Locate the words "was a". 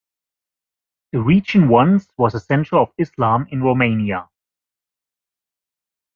2.17-2.39